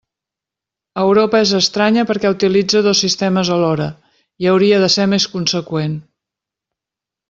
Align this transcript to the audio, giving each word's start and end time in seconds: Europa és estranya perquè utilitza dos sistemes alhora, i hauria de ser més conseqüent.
Europa 1.01 1.41
és 1.47 1.51
estranya 1.59 2.07
perquè 2.13 2.33
utilitza 2.37 2.83
dos 2.89 3.03
sistemes 3.07 3.53
alhora, 3.59 3.89
i 4.45 4.53
hauria 4.55 4.83
de 4.87 4.93
ser 4.99 5.09
més 5.17 5.33
conseqüent. 5.39 5.99